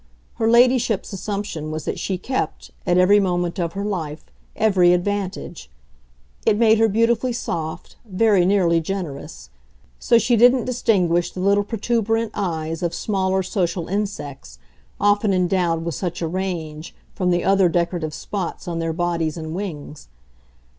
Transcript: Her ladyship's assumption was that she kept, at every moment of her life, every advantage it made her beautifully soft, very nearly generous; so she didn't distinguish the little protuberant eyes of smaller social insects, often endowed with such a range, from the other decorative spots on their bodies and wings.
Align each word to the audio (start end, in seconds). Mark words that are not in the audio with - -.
Her 0.37 0.49
ladyship's 0.49 1.13
assumption 1.13 1.69
was 1.69 1.85
that 1.85 1.99
she 1.99 2.17
kept, 2.17 2.71
at 2.87 2.97
every 2.97 3.19
moment 3.19 3.59
of 3.59 3.73
her 3.73 3.85
life, 3.85 4.25
every 4.55 4.93
advantage 4.93 5.69
it 6.43 6.57
made 6.57 6.79
her 6.79 6.87
beautifully 6.89 7.33
soft, 7.33 7.97
very 8.03 8.43
nearly 8.43 8.79
generous; 8.81 9.51
so 9.99 10.17
she 10.17 10.35
didn't 10.35 10.65
distinguish 10.65 11.31
the 11.31 11.39
little 11.39 11.63
protuberant 11.63 12.31
eyes 12.33 12.81
of 12.81 12.95
smaller 12.95 13.43
social 13.43 13.87
insects, 13.87 14.57
often 14.99 15.35
endowed 15.35 15.85
with 15.85 15.93
such 15.93 16.19
a 16.23 16.27
range, 16.27 16.95
from 17.13 17.29
the 17.29 17.43
other 17.43 17.69
decorative 17.69 18.15
spots 18.15 18.67
on 18.67 18.79
their 18.79 18.93
bodies 18.93 19.37
and 19.37 19.53
wings. 19.53 20.07